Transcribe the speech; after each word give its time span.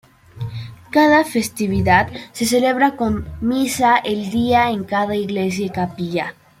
Cada 0.89 1.23
festividad 1.23 2.11
se 2.31 2.47
celebra 2.47 2.95
con 2.95 3.29
misa 3.39 3.97
el 3.97 4.31
día 4.31 4.71
en 4.71 4.83
cada 4.83 5.15
iglesia 5.15 5.67
y 5.67 5.69
capilla. 5.69 6.33